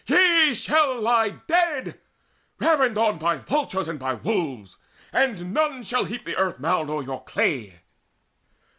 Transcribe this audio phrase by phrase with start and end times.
[0.07, 1.99] Ye shall lie Dead,
[2.57, 4.77] ravined on by vultures and by wolves,
[5.13, 7.81] And none shall heap the earth mound o'er your clay.